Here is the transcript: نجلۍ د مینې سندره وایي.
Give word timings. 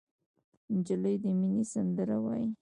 نجلۍ 0.75 1.15
د 1.23 1.25
مینې 1.39 1.63
سندره 1.73 2.17
وایي. 2.23 2.49